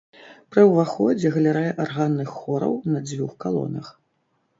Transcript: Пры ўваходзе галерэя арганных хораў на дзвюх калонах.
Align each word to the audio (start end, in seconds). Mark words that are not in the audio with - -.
Пры 0.53 0.61
ўваходзе 0.69 1.31
галерэя 1.35 1.75
арганных 1.83 2.31
хораў 2.37 2.73
на 2.95 3.03
дзвюх 3.07 3.37
калонах. 3.47 3.93